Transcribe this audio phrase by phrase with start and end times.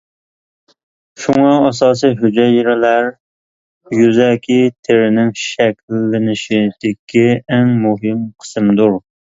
[1.25, 3.09] شۇڭا ئاساسى ھۈجەيرىلەر
[3.99, 9.03] يۈزەكى تېرىنىڭ شەكىللىنىشىدىكى ئەڭ مۇھىم قىسىمدۇر.